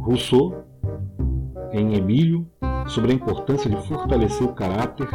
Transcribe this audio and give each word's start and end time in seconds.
Rousseau, 0.00 0.64
em 1.72 1.94
Emílio, 1.94 2.46
sobre 2.86 3.12
a 3.12 3.14
importância 3.14 3.70
de 3.70 3.76
fortalecer 3.86 4.46
o 4.46 4.54
caráter 4.54 5.08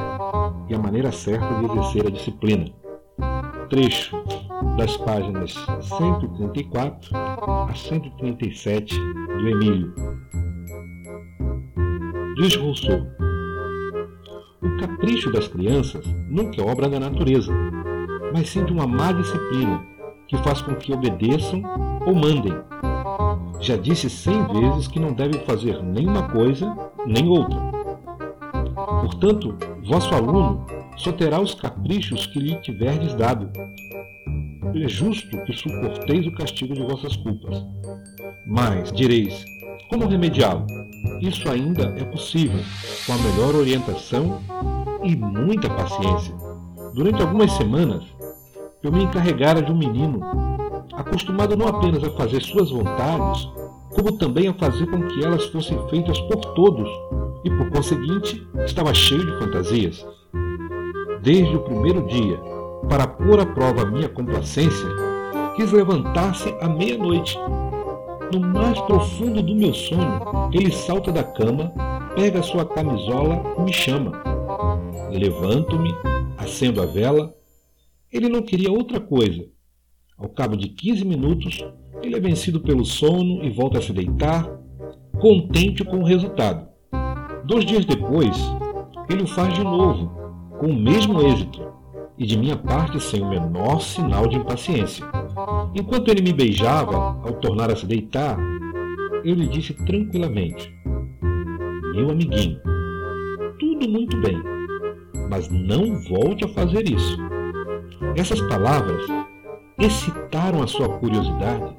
e 0.70 0.76
a 0.76 0.80
maneira 0.80 1.12
certa 1.12 1.54
de 1.56 1.66
exercer 1.66 2.08
a 2.08 2.10
disciplina. 2.10 2.66
Trecho 3.70 4.16
das 4.78 4.96
páginas 4.98 5.54
134 5.82 7.16
a 7.16 7.74
137 7.74 8.96
do 8.98 9.50
Emílio. 9.50 9.94
Diz 12.38 12.56
Rousseau: 12.56 13.08
O 14.62 14.78
capricho 14.80 15.32
das 15.32 15.48
crianças 15.48 16.06
nunca 16.30 16.62
é 16.62 16.66
obra 16.66 16.88
da 16.88 17.00
natureza, 17.00 17.52
mas 18.34 18.50
sim 18.50 18.64
de 18.64 18.72
uma 18.72 18.86
má 18.86 19.12
disciplina 19.12 19.84
que 20.28 20.38
faz 20.38 20.62
com 20.62 20.76
que 20.76 20.94
obedeçam 20.94 21.62
ou 22.06 22.14
mandem. 22.14 22.54
Já 23.66 23.76
disse 23.78 24.08
cem 24.12 24.46
vezes 24.54 24.88
que 24.88 25.00
não 25.00 25.12
devem 25.12 25.42
fazer 25.42 25.82
nem 25.82 26.08
uma 26.08 26.30
coisa 26.30 26.72
nem 27.08 27.28
outra. 27.28 27.60
Portanto, 29.02 29.58
vosso 29.84 30.14
aluno 30.14 30.64
só 30.98 31.12
terá 31.12 31.42
os 31.42 31.56
caprichos 31.56 32.28
que 32.28 32.38
lhe 32.38 32.62
tiverdes 32.62 33.16
dado. 33.16 33.50
É 34.76 34.88
justo 34.88 35.44
que 35.46 35.54
suporteis 35.54 36.28
o 36.28 36.36
castigo 36.36 36.76
de 36.76 36.84
vossas 36.84 37.16
culpas. 37.16 37.66
Mas, 38.46 38.92
direis, 38.92 39.44
como 39.90 40.06
remediá-lo? 40.06 40.68
Isso 41.20 41.50
ainda 41.50 41.86
é 41.98 42.04
possível, 42.04 42.62
com 43.08 43.14
a 43.14 43.18
melhor 43.18 43.56
orientação 43.56 44.42
e 45.04 45.16
muita 45.16 45.68
paciência. 45.72 46.36
Durante 46.94 47.20
algumas 47.20 47.52
semanas, 47.54 48.04
eu 48.84 48.92
me 48.92 49.06
encarregara 49.06 49.64
de 49.64 49.72
um 49.72 49.78
menino, 49.78 50.20
acostumado 50.98 51.56
não 51.56 51.68
apenas 51.68 52.04
a 52.04 52.10
fazer 52.12 52.42
suas 52.42 52.72
vontades, 52.72 53.50
como 53.94 54.18
também 54.18 54.48
a 54.48 54.54
fazer 54.54 54.88
com 54.88 55.08
que 55.08 55.24
elas 55.24 55.46
fossem 55.46 55.78
feitas 55.90 56.20
por 56.22 56.38
todos, 56.54 56.90
e 57.44 57.50
por 57.50 57.70
conseguinte 57.70 58.46
estava 58.66 58.94
cheio 58.94 59.26
de 59.26 59.38
fantasias. 59.38 60.06
Desde 61.22 61.56
o 61.56 61.62
primeiro 61.62 62.06
dia, 62.08 62.40
para 62.90 63.08
pôr 63.08 63.40
à 63.40 63.46
prova 63.46 63.84
a 63.84 63.86
minha 63.86 64.10
complacência, 64.10 64.88
quis 65.56 65.72
levantar-se 65.72 66.50
à 66.60 66.68
meia-noite. 66.68 67.38
No 68.34 68.40
mais 68.40 68.80
profundo 68.82 69.42
do 69.42 69.56
meu 69.56 69.74
sono, 69.74 70.50
ele 70.52 70.72
salta 70.72 71.12
da 71.12 71.24
cama, 71.24 71.72
pega 72.16 72.42
sua 72.42 72.66
camisola 72.66 73.42
e 73.58 73.62
me 73.62 73.72
chama. 73.72 74.12
Levanto-me, 75.12 75.94
acendo 76.38 76.82
a 76.82 76.86
vela 76.86 77.34
ele 78.16 78.30
não 78.30 78.42
queria 78.42 78.72
outra 78.72 79.00
coisa. 79.00 79.46
Ao 80.18 80.30
cabo 80.30 80.56
de 80.56 80.70
15 80.70 81.04
minutos, 81.04 81.66
ele 82.02 82.16
é 82.16 82.20
vencido 82.22 82.62
pelo 82.62 82.86
sono 82.86 83.44
e 83.44 83.50
volta 83.50 83.80
a 83.80 83.82
se 83.82 83.92
deitar, 83.92 84.50
contente 85.20 85.84
com 85.84 85.98
o 85.98 86.06
resultado. 86.06 86.70
Dois 87.46 87.66
dias 87.66 87.84
depois, 87.84 88.38
ele 89.10 89.24
o 89.24 89.28
faz 89.28 89.54
de 89.54 89.64
novo, 89.64 90.08
com 90.58 90.68
o 90.68 90.76
mesmo 90.76 91.22
êxito, 91.22 91.62
e 92.18 92.26
de 92.26 92.38
minha 92.38 92.56
parte 92.56 92.98
sem 93.02 93.22
o 93.22 93.30
menor 93.30 93.82
sinal 93.82 94.26
de 94.26 94.38
impaciência. 94.38 95.06
Enquanto 95.76 96.08
ele 96.08 96.22
me 96.22 96.32
beijava, 96.32 96.96
ao 96.96 97.34
tornar 97.34 97.70
a 97.70 97.76
se 97.76 97.86
deitar, 97.86 98.38
eu 99.26 99.36
lhe 99.36 99.48
disse 99.48 99.74
tranquilamente: 99.74 100.74
Meu 101.94 102.10
amiguinho, 102.10 102.58
tudo 103.60 103.90
muito 103.90 104.16
bem, 104.22 104.42
mas 105.30 105.50
não 105.50 106.02
volte 106.04 106.46
a 106.46 106.48
fazer 106.48 106.90
isso. 106.90 107.18
Essas 108.16 108.40
palavras 108.42 109.25
excitaram 109.78 110.64
a 110.64 110.68
sua 110.68 110.90
curiosidade 111.00 111.76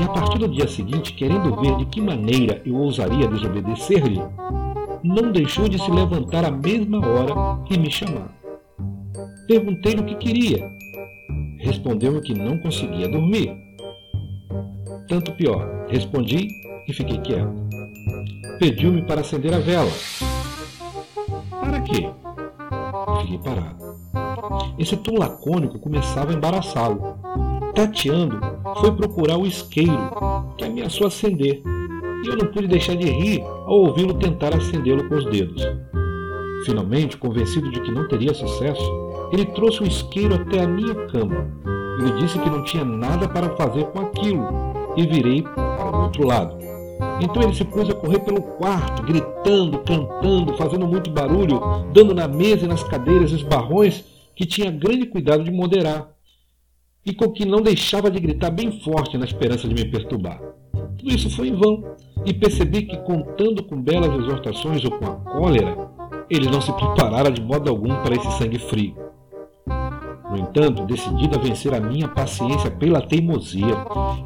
e, 0.00 0.04
a 0.04 0.08
partir 0.08 0.38
do 0.38 0.48
dia 0.48 0.68
seguinte, 0.68 1.14
querendo 1.14 1.56
ver 1.60 1.76
de 1.76 1.86
que 1.86 2.00
maneira 2.00 2.60
eu 2.64 2.76
ousaria 2.76 3.28
desobedecer-lhe, 3.28 4.20
não 5.02 5.32
deixou 5.32 5.68
de 5.68 5.78
se 5.78 5.90
levantar 5.90 6.44
à 6.44 6.50
mesma 6.50 6.98
hora 6.98 7.34
e 7.70 7.78
me 7.78 7.90
chamar. 7.90 8.30
Perguntei-lhe 9.48 10.00
o 10.00 10.04
que 10.04 10.14
queria. 10.16 10.70
Respondeu-me 11.58 12.20
que 12.20 12.34
não 12.34 12.58
conseguia 12.58 13.08
dormir. 13.08 13.56
Tanto 15.08 15.32
pior, 15.32 15.86
respondi 15.88 16.48
e 16.88 16.92
fiquei 16.92 17.18
quieto. 17.18 17.52
Pediu-me 18.58 19.02
para 19.02 19.20
acender 19.20 19.52
a 19.52 19.58
vela. 19.58 19.90
Para 21.50 21.80
quê? 21.80 22.08
Fiquei 23.20 23.38
parado. 23.38 23.81
Esse 24.78 24.96
tom 24.96 25.18
lacônico 25.18 25.78
começava 25.78 26.30
a 26.30 26.34
embaraçá-lo. 26.34 27.16
Tateando, 27.74 28.38
foi 28.80 28.92
procurar 28.92 29.38
o 29.38 29.46
isqueiro, 29.46 30.10
que 30.56 30.64
ameaçou 30.64 31.06
acender, 31.06 31.62
e 32.24 32.28
eu 32.28 32.36
não 32.36 32.46
pude 32.52 32.68
deixar 32.68 32.94
de 32.94 33.10
rir 33.10 33.42
ao 33.42 33.80
ouvi-lo 33.80 34.14
tentar 34.14 34.54
acendê-lo 34.54 35.08
com 35.08 35.16
os 35.16 35.24
dedos. 35.24 35.62
Finalmente, 36.64 37.16
convencido 37.16 37.70
de 37.70 37.80
que 37.80 37.90
não 37.90 38.06
teria 38.06 38.32
sucesso, 38.32 38.82
ele 39.32 39.46
trouxe 39.46 39.82
o 39.82 39.86
isqueiro 39.86 40.34
até 40.34 40.60
a 40.60 40.68
minha 40.68 40.94
cama. 41.06 41.46
Ele 41.98 42.12
disse 42.20 42.38
que 42.38 42.50
não 42.50 42.62
tinha 42.64 42.84
nada 42.84 43.28
para 43.28 43.50
fazer 43.56 43.84
com 43.86 44.00
aquilo 44.00 44.46
e 44.96 45.06
virei 45.06 45.42
para 45.42 45.96
o 45.96 46.02
outro 46.04 46.26
lado. 46.26 46.56
Então 47.20 47.42
ele 47.42 47.54
se 47.54 47.64
pôs 47.64 47.88
a 47.88 47.94
correr 47.94 48.20
pelo 48.20 48.42
quarto, 48.42 49.02
gritando, 49.02 49.78
cantando, 49.78 50.56
fazendo 50.56 50.86
muito 50.86 51.10
barulho, 51.10 51.60
dando 51.92 52.14
na 52.14 52.28
mesa 52.28 52.64
e 52.64 52.68
nas 52.68 52.82
cadeiras 52.84 53.32
esbarrões 53.32 54.04
que 54.42 54.46
tinha 54.46 54.72
grande 54.72 55.06
cuidado 55.06 55.44
de 55.44 55.52
moderar, 55.52 56.08
e 57.06 57.14
com 57.14 57.30
que 57.30 57.44
não 57.44 57.62
deixava 57.62 58.10
de 58.10 58.18
gritar 58.18 58.50
bem 58.50 58.80
forte 58.80 59.16
na 59.16 59.24
esperança 59.24 59.68
de 59.68 59.74
me 59.74 59.88
perturbar. 59.88 60.42
Tudo 60.98 61.14
isso 61.14 61.30
foi 61.30 61.46
em 61.46 61.54
vão, 61.54 61.94
e 62.26 62.34
percebi 62.34 62.82
que, 62.82 62.96
contando 63.04 63.62
com 63.62 63.80
belas 63.80 64.12
exortações 64.12 64.84
ou 64.84 64.90
com 64.98 65.06
a 65.06 65.14
cólera, 65.14 65.88
ele 66.28 66.50
não 66.50 66.60
se 66.60 66.72
preparara 66.72 67.30
de 67.30 67.40
modo 67.40 67.70
algum 67.70 67.94
para 68.02 68.16
esse 68.16 68.32
sangue 68.36 68.58
frio. 68.58 68.96
No 70.28 70.36
entanto, 70.36 70.86
decidido 70.86 71.38
a 71.38 71.40
vencer 71.40 71.72
a 71.72 71.80
minha 71.80 72.08
paciência 72.08 72.68
pela 72.68 73.00
teimosia, 73.00 73.76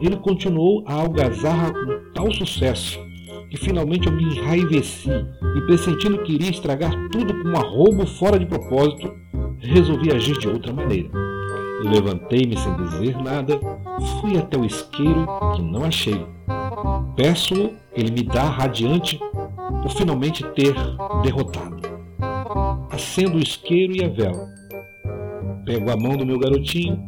ele 0.00 0.16
continuou 0.16 0.82
a 0.86 0.94
algazarra 0.94 1.74
com 1.74 2.12
tal 2.14 2.32
sucesso 2.32 2.98
que 3.50 3.56
finalmente 3.56 4.06
eu 4.06 4.12
me 4.12 4.24
enraiveci 4.24 5.10
e, 5.10 5.60
pressentindo 5.66 6.22
que 6.22 6.32
iria 6.32 6.50
estragar 6.50 6.92
tudo 7.10 7.32
com 7.42 7.48
um 7.48 7.56
arrobo 7.56 8.06
fora 8.06 8.38
de 8.38 8.46
propósito, 8.46 9.12
resolvi 9.70 10.12
agir 10.12 10.38
de 10.38 10.48
outra 10.48 10.72
maneira. 10.72 11.08
Levantei-me 11.82 12.56
sem 12.56 12.74
dizer 12.76 13.16
nada, 13.22 13.60
fui 14.20 14.38
até 14.38 14.56
o 14.58 14.64
isqueiro 14.64 15.26
que 15.54 15.62
não 15.62 15.84
achei. 15.84 16.24
Peço-o, 17.14 17.72
ele 17.94 18.10
me 18.10 18.22
dá 18.22 18.44
radiante 18.44 19.18
por 19.82 19.90
finalmente 19.90 20.44
ter 20.54 20.74
derrotado. 21.22 21.76
Acendo 22.90 23.36
o 23.36 23.42
isqueiro 23.42 23.94
e 23.94 24.04
a 24.04 24.08
vela. 24.08 24.48
Pego 25.64 25.90
a 25.90 25.96
mão 25.96 26.16
do 26.16 26.24
meu 26.24 26.38
garotinho 26.38 27.02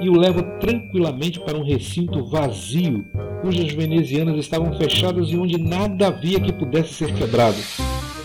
e 0.00 0.08
o 0.08 0.16
levo 0.18 0.42
tranquilamente 0.60 1.40
para 1.40 1.56
um 1.56 1.64
recinto 1.64 2.24
vazio, 2.28 3.04
cujas 3.42 3.72
venezianas 3.72 4.36
estavam 4.38 4.72
fechadas 4.76 5.28
e 5.28 5.36
onde 5.36 5.58
nada 5.58 6.08
havia 6.08 6.40
que 6.40 6.52
pudesse 6.52 6.94
ser 6.94 7.14
quebrado. 7.14 7.56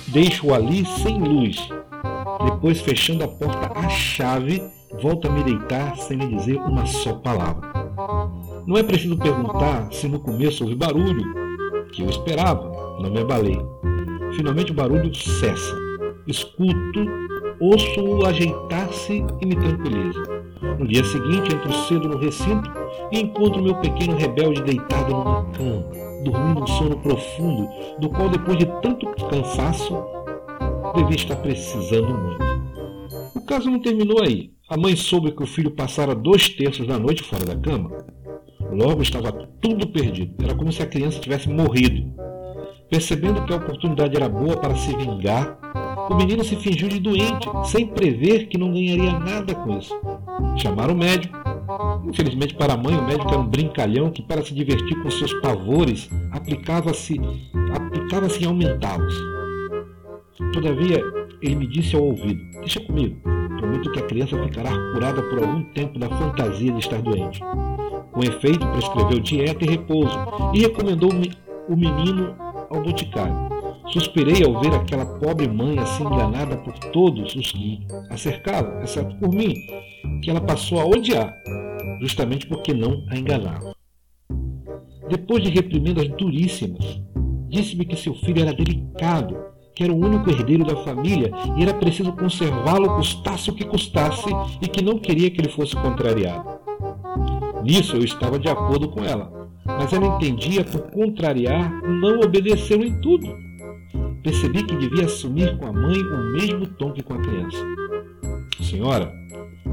Deixo-o 0.08 0.54
ali 0.54 0.86
sem 0.86 1.18
luz 1.20 1.70
depois, 2.46 2.82
fechando 2.82 3.24
a 3.24 3.28
porta 3.28 3.72
à 3.78 3.90
chave, 3.90 4.64
volto 5.02 5.28
a 5.28 5.32
me 5.32 5.44
deitar 5.44 5.96
sem 5.98 6.18
me 6.18 6.28
dizer 6.28 6.58
uma 6.58 6.86
só 6.86 7.14
palavra. 7.14 7.70
Não 8.66 8.78
é 8.78 8.84
preciso 8.84 9.18
perguntar 9.18 9.92
se 9.92 10.08
no 10.08 10.20
começo 10.20 10.64
houve 10.64 10.76
barulho, 10.76 11.24
que 11.92 12.02
eu 12.02 12.10
esperava, 12.10 13.00
não 13.02 13.10
me 13.10 13.22
abalei. 13.22 13.60
Finalmente 14.34 14.72
o 14.72 14.76
barulho 14.76 15.14
cessa. 15.14 15.76
Escuto, 16.28 17.06
ouço-o 17.60 18.26
ajeitar-se 18.26 19.26
e 19.42 19.46
me 19.46 19.56
tranquiliza. 19.56 20.40
No 20.78 20.88
dia 20.88 21.04
seguinte, 21.04 21.54
entro 21.54 21.74
cedo 21.88 22.08
no 22.08 22.18
recinto 22.18 22.72
e 23.12 23.20
encontro 23.20 23.62
meu 23.62 23.76
pequeno 23.76 24.16
rebelde 24.16 24.62
deitado 24.62 25.12
numa 25.12 25.46
cama, 25.52 25.86
dormindo 26.24 26.62
um 26.62 26.68
sono 26.68 26.98
profundo, 27.00 27.70
do 28.00 28.10
qual, 28.10 28.30
depois 28.30 28.58
de 28.58 28.66
tanto 28.82 29.08
cansaço, 29.30 30.02
devia 30.94 31.16
estar 31.16 31.36
precisando 31.38 32.08
muito. 32.08 32.50
O 33.36 33.42
caso 33.46 33.70
não 33.70 33.80
terminou 33.80 34.24
aí. 34.24 34.52
A 34.70 34.78
mãe 34.78 34.96
soube 34.96 35.32
que 35.32 35.44
o 35.44 35.48
filho 35.48 35.72
passara 35.72 36.14
dois 36.14 36.50
terços 36.50 36.86
da 36.86 37.00
noite 37.00 37.24
fora 37.24 37.46
da 37.46 37.56
cama. 37.56 37.92
Logo 38.72 39.02
estava 39.02 39.32
tudo 39.62 39.88
perdido. 39.88 40.44
Era 40.44 40.54
como 40.54 40.72
se 40.72 40.82
a 40.82 40.86
criança 40.86 41.20
tivesse 41.20 41.50
morrido. 41.50 42.14
Percebendo 42.90 43.44
que 43.46 43.54
a 43.54 43.58
oportunidade 43.58 44.16
era 44.16 44.28
boa 44.28 44.58
para 44.58 44.76
se 44.76 44.96
vingar, 44.96 45.60
o 46.10 46.16
menino 46.16 46.44
se 46.44 46.56
fingiu 46.56 46.88
de 46.88 47.00
doente, 47.00 47.48
sem 47.66 47.86
prever 47.86 48.48
que 48.48 48.58
não 48.58 48.72
ganharia 48.72 49.20
nada 49.20 49.54
com 49.54 49.78
isso. 49.78 49.94
Chamaram 50.58 50.94
o 50.94 50.98
médico. 50.98 51.38
Infelizmente 52.08 52.56
para 52.56 52.74
a 52.74 52.78
mãe, 52.78 52.98
o 52.98 53.06
médico 53.06 53.30
era 53.30 53.40
um 53.40 53.48
brincalhão 53.48 54.10
que, 54.10 54.24
para 54.24 54.44
se 54.44 54.54
divertir 54.54 55.02
com 55.04 55.12
seus 55.12 55.34
pavores, 55.36 56.10
aplicava-se 56.32 57.20
aplicava 57.72 58.28
em 58.40 58.46
aumentá-los. 58.46 59.39
Todavia, 60.54 61.04
ele 61.42 61.56
me 61.56 61.68
disse 61.68 61.96
ao 61.96 62.04
ouvido: 62.04 62.42
Deixa 62.60 62.80
comigo. 62.80 63.20
Prometo 63.58 63.92
que 63.92 64.00
a 64.00 64.08
criança 64.08 64.42
ficará 64.42 64.72
curada 64.94 65.22
por 65.24 65.44
algum 65.44 65.64
tempo 65.74 66.00
da 66.00 66.08
fantasia 66.10 66.72
de 66.72 66.80
estar 66.80 67.02
doente. 67.02 67.42
Com 68.12 68.24
efeito, 68.24 68.66
prescreveu 68.68 69.20
dieta 69.20 69.66
e 69.66 69.70
repouso 69.70 70.18
e 70.54 70.62
recomendou-me 70.62 71.32
o 71.68 71.76
menino 71.76 72.36
ao 72.70 72.82
boticário. 72.82 73.36
Suspirei 73.88 74.44
ao 74.46 74.62
ver 74.62 74.74
aquela 74.74 75.06
pobre 75.06 75.48
mãe 75.48 75.78
assim 75.80 76.04
enganada 76.04 76.58
por 76.58 76.74
todos 76.92 77.36
os 77.36 77.52
que 77.52 77.80
a 78.10 78.18
cercavam, 78.18 78.82
exceto 78.82 79.16
por 79.18 79.30
mim, 79.30 79.54
que 80.24 80.30
ela 80.30 80.42
passou 80.42 80.80
a 80.80 80.86
odiar, 80.86 81.36
justamente 82.00 82.48
porque 82.48 82.74
não 82.74 83.04
a 83.10 83.18
enganava. 83.18 83.74
Depois 85.10 85.44
de 85.44 85.50
reprimendas 85.50 86.08
duríssimas, 86.10 87.02
disse-me 87.50 87.84
que 87.84 87.96
seu 87.96 88.14
filho 88.14 88.44
era 88.44 88.54
delicado, 88.54 89.36
que 89.80 89.86
era 89.86 89.94
o 89.94 90.06
único 90.06 90.30
herdeiro 90.30 90.66
da 90.66 90.76
família 90.76 91.32
e 91.56 91.64
era 91.64 91.74
preciso 91.74 92.12
conservá-lo 92.12 92.98
custasse 92.98 93.50
o 93.50 93.54
que 93.54 93.64
custasse 93.64 94.30
e 94.62 94.68
que 94.68 94.84
não 94.84 95.00
queria 95.00 95.32
que 95.32 95.40
ele 95.40 95.48
fosse 95.48 95.74
contrariado. 95.74 96.44
Nisso 97.64 97.96
eu 97.96 98.04
estava 98.04 98.38
de 98.38 98.50
acordo 98.50 98.90
com 98.90 99.06
ela, 99.06 99.32
mas 99.66 99.94
ela 99.94 100.06
entendia 100.06 100.66
por 100.66 100.82
contrariar 100.92 101.82
não 101.82 102.20
obedeceu 102.20 102.84
em 102.84 103.00
tudo. 103.00 103.34
Percebi 104.22 104.64
que 104.64 104.76
devia 104.76 105.06
assumir 105.06 105.58
com 105.58 105.68
a 105.68 105.72
mãe 105.72 105.98
o 105.98 106.34
mesmo 106.34 106.68
tom 106.68 106.92
que 106.92 107.02
com 107.02 107.14
a 107.14 107.22
criança. 107.22 107.66
Senhora, 108.62 109.10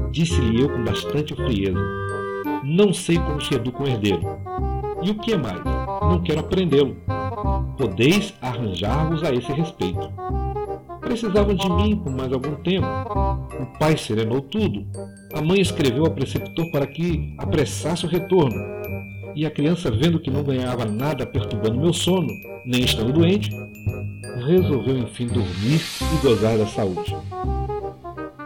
disse-lhe 0.09 0.61
eu 0.61 0.69
com 0.69 0.85
bastante 0.85 1.35
frieza, 1.35 1.83
não 2.63 2.93
sei 2.93 3.17
como 3.17 3.41
se 3.41 3.55
educa 3.55 3.83
um 3.83 3.87
herdeiro. 3.87 4.21
E 5.03 5.11
o 5.11 5.15
que 5.15 5.33
é 5.33 5.37
mais? 5.37 5.61
Não 6.01 6.23
quero 6.23 6.39
aprendê-lo. 6.39 6.95
Podeis 7.77 8.33
arranjar-vos 8.41 9.23
a 9.23 9.31
esse 9.31 9.51
respeito. 9.51 10.11
Precisavam 10.99 11.53
de 11.53 11.69
mim 11.69 11.95
por 11.97 12.11
mais 12.11 12.33
algum 12.33 12.55
tempo. 12.55 12.87
O 12.87 13.77
pai 13.77 13.95
serenou 13.95 14.41
tudo. 14.41 14.85
A 15.35 15.41
mãe 15.41 15.61
escreveu 15.61 16.05
ao 16.05 16.11
preceptor 16.11 16.69
para 16.71 16.87
que 16.87 17.35
apressasse 17.37 18.05
o 18.05 18.09
retorno. 18.09 18.59
E 19.35 19.45
a 19.45 19.51
criança, 19.51 19.91
vendo 19.91 20.19
que 20.19 20.31
não 20.31 20.43
ganhava 20.43 20.85
nada 20.85 21.25
perturbando 21.25 21.79
meu 21.79 21.93
sono, 21.93 22.27
nem 22.65 22.83
estando 22.83 23.13
doente, 23.13 23.51
resolveu 24.47 24.97
enfim 24.97 25.27
dormir 25.27 25.79
e 26.01 26.21
gozar 26.21 26.57
da 26.57 26.65
saúde. 26.65 27.15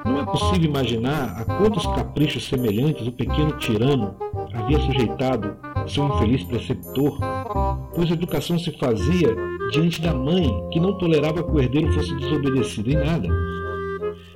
Não 0.05 0.19
é 0.19 0.25
possível 0.25 0.69
imaginar 0.69 1.41
a 1.41 1.45
quantos 1.45 1.85
caprichos 1.85 2.47
semelhantes 2.47 3.07
o 3.07 3.11
pequeno 3.13 3.53
tirano 3.53 4.13
havia 4.53 4.79
sujeitado 4.79 5.55
seu 5.87 6.07
infeliz 6.07 6.43
preceptor, 6.43 7.17
pois 7.93 8.09
a 8.09 8.13
educação 8.13 8.57
se 8.57 8.71
fazia 8.77 9.35
diante 9.71 10.01
da 10.01 10.13
mãe, 10.13 10.49
que 10.71 10.79
não 10.79 10.97
tolerava 10.97 11.43
que 11.43 11.51
o 11.51 11.59
herdeiro 11.59 11.91
fosse 11.93 12.13
desobedecido 12.15 12.91
em 12.91 12.95
nada. 12.95 13.27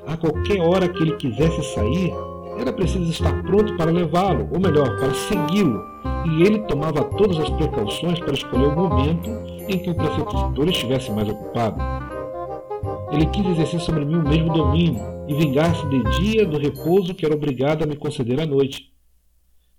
A 0.07 0.15
qualquer 0.17 0.61
hora 0.61 0.87
que 0.87 1.01
ele 1.01 1.15
quisesse 1.15 1.61
sair, 1.73 2.13
era 2.57 2.71
preciso 2.71 3.09
estar 3.11 3.43
pronto 3.43 3.75
para 3.75 3.91
levá-lo, 3.91 4.47
ou 4.53 4.59
melhor, 4.59 4.97
para 4.97 5.13
segui-lo, 5.13 5.83
e 6.25 6.43
ele 6.43 6.59
tomava 6.59 7.03
todas 7.03 7.37
as 7.37 7.49
precauções 7.49 8.19
para 8.19 8.33
escolher 8.33 8.67
o 8.67 8.75
momento 8.75 9.29
em 9.67 9.77
que 9.77 9.89
o 9.89 9.95
preceptor 9.95 10.67
estivesse 10.69 11.11
mais 11.11 11.27
ocupado. 11.27 11.81
Ele 13.11 13.25
quis 13.27 13.45
exercer 13.45 13.79
sobre 13.81 14.05
mim 14.05 14.15
o 14.15 14.27
mesmo 14.27 14.53
domínio 14.53 15.01
e 15.27 15.33
vingar-se 15.33 15.85
de 15.87 16.03
dia 16.19 16.45
do 16.45 16.57
repouso 16.57 17.13
que 17.13 17.25
era 17.25 17.35
obrigado 17.35 17.83
a 17.83 17.87
me 17.87 17.95
conceder 17.95 18.39
à 18.39 18.45
noite. 18.45 18.94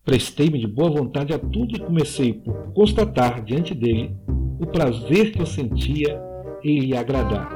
Prestei-me 0.07 0.61
de 0.61 0.69
boa 0.69 0.89
vontade 0.89 1.35
a 1.35 1.39
tudo 1.39 1.75
e 1.75 1.81
comecei 1.81 2.33
por 2.33 2.73
constatar 2.73 3.43
diante 3.43 3.75
dele 3.75 4.17
o 4.61 4.65
prazer 4.65 5.33
que 5.33 5.43
eu 5.43 5.47
sentia 5.47 6.23
em 6.63 6.79
lhe 6.79 6.97
agradar. 6.97 7.51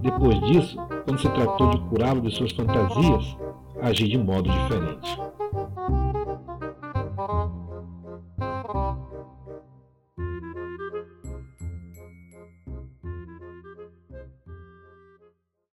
Depois 0.00 0.40
disso, 0.42 0.76
quando 1.04 1.20
se 1.20 1.28
tratou 1.28 1.70
de 1.70 1.80
curá-lo 1.88 2.20
de 2.20 2.32
suas 2.32 2.52
fantasias, 2.52 3.36
agi 3.82 4.06
de 4.06 4.16
modo 4.16 4.48
diferente. 4.48 5.25